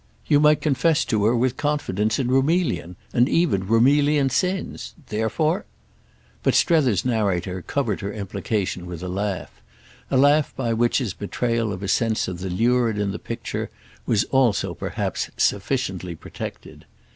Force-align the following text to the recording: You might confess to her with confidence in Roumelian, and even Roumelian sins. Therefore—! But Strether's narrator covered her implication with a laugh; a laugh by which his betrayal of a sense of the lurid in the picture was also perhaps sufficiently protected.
You 0.25 0.39
might 0.39 0.61
confess 0.61 1.05
to 1.05 1.25
her 1.25 1.35
with 1.35 1.57
confidence 1.57 2.17
in 2.17 2.27
Roumelian, 2.29 2.95
and 3.13 3.29
even 3.29 3.67
Roumelian 3.67 4.31
sins. 4.31 4.95
Therefore—! 5.09 5.65
But 6.41 6.55
Strether's 6.55 7.05
narrator 7.05 7.61
covered 7.61 8.01
her 8.01 8.11
implication 8.11 8.87
with 8.87 9.03
a 9.03 9.07
laugh; 9.07 9.61
a 10.09 10.17
laugh 10.17 10.55
by 10.55 10.73
which 10.73 10.97
his 10.97 11.13
betrayal 11.13 11.71
of 11.71 11.83
a 11.83 11.87
sense 11.87 12.27
of 12.27 12.39
the 12.39 12.49
lurid 12.49 12.97
in 12.97 13.11
the 13.11 13.19
picture 13.19 13.69
was 14.07 14.23
also 14.31 14.73
perhaps 14.73 15.29
sufficiently 15.37 16.15
protected. 16.15 16.85